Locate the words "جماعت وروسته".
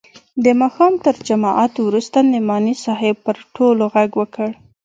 1.29-2.17